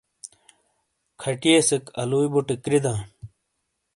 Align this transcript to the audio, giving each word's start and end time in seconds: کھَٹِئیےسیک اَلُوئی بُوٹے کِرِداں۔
کھَٹِئیےسیک 1.21 1.83
اَلُوئی 2.01 2.27
بُوٹے 2.33 2.55
کِرِداں۔ 2.63 2.99